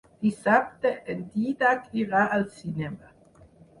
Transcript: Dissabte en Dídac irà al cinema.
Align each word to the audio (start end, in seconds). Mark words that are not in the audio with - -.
Dissabte 0.25 0.93
en 1.13 1.21
Dídac 1.35 1.85
irà 2.05 2.23
al 2.39 2.47
cinema. 2.63 3.15